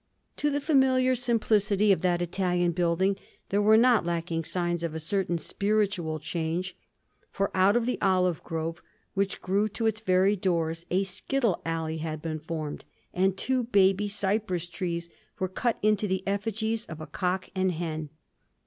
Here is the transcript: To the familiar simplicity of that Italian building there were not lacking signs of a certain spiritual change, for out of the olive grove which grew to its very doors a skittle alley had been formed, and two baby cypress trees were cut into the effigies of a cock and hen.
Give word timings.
To 0.37 0.49
the 0.49 0.59
familiar 0.59 1.13
simplicity 1.13 1.91
of 1.91 2.01
that 2.01 2.23
Italian 2.23 2.71
building 2.71 3.17
there 3.49 3.61
were 3.61 3.77
not 3.77 4.03
lacking 4.03 4.43
signs 4.43 4.81
of 4.81 4.95
a 4.95 4.99
certain 4.99 5.37
spiritual 5.37 6.17
change, 6.17 6.75
for 7.29 7.51
out 7.53 7.75
of 7.75 7.85
the 7.85 8.01
olive 8.01 8.43
grove 8.43 8.81
which 9.13 9.43
grew 9.43 9.69
to 9.69 9.85
its 9.85 9.99
very 9.99 10.35
doors 10.35 10.87
a 10.89 11.03
skittle 11.03 11.61
alley 11.67 11.99
had 11.99 12.19
been 12.19 12.39
formed, 12.39 12.83
and 13.13 13.37
two 13.37 13.65
baby 13.65 14.07
cypress 14.07 14.65
trees 14.65 15.11
were 15.37 15.47
cut 15.47 15.77
into 15.83 16.07
the 16.07 16.23
effigies 16.27 16.87
of 16.87 16.99
a 16.99 17.05
cock 17.05 17.49
and 17.53 17.73
hen. 17.73 18.09